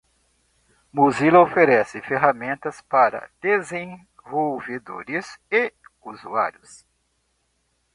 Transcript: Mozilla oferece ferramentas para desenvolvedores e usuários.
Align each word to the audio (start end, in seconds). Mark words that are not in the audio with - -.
Mozilla 0.91 1.39
oferece 1.39 2.01
ferramentas 2.01 2.81
para 2.81 3.29
desenvolvedores 3.39 5.37
e 5.51 5.71
usuários. 6.03 6.83